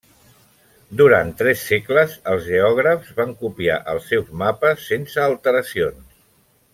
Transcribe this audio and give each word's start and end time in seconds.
Durant 1.01 1.27
tres 1.41 1.65
segles 1.71 2.15
els 2.33 2.41
geògrafs 2.47 3.13
van 3.21 3.35
copiar 3.45 3.77
els 3.93 4.09
seus 4.13 4.33
mapes 4.43 4.87
sense 4.93 5.23
alteracions. 5.31 6.05